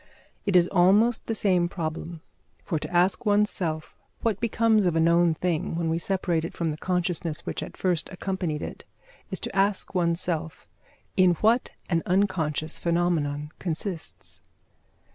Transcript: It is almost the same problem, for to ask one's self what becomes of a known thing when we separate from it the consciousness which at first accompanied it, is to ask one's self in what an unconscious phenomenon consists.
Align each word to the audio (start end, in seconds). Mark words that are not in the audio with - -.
It 0.47 0.55
is 0.55 0.67
almost 0.69 1.27
the 1.27 1.35
same 1.35 1.69
problem, 1.69 2.23
for 2.63 2.79
to 2.79 2.91
ask 2.91 3.23
one's 3.23 3.51
self 3.51 3.95
what 4.23 4.39
becomes 4.39 4.87
of 4.87 4.95
a 4.95 4.99
known 4.99 5.35
thing 5.35 5.75
when 5.75 5.91
we 5.91 5.99
separate 5.99 6.51
from 6.55 6.69
it 6.69 6.71
the 6.71 6.77
consciousness 6.77 7.41
which 7.45 7.61
at 7.61 7.77
first 7.77 8.09
accompanied 8.11 8.63
it, 8.63 8.83
is 9.29 9.39
to 9.41 9.55
ask 9.55 9.93
one's 9.93 10.19
self 10.19 10.67
in 11.15 11.33
what 11.35 11.69
an 11.87 12.01
unconscious 12.07 12.79
phenomenon 12.79 13.51
consists. 13.59 14.41